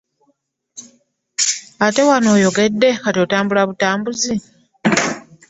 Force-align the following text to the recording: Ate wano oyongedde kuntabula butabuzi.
Ate 1.85 2.01
wano 2.09 2.27
oyongedde 2.37 2.89
kuntabula 3.01 3.61
butabuzi. 3.69 4.33